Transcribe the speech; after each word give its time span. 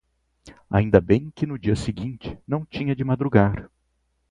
Ainda 0.71 0.99
bem 0.99 1.29
que 1.29 1.45
no 1.45 1.59
dia 1.59 1.75
seguinte 1.75 2.35
não 2.47 2.65
tinha 2.65 2.95
de 2.95 3.03
madrugar! 3.03 3.69